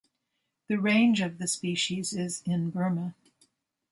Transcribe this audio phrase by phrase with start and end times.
[0.67, 3.13] The range of the species is in Burma.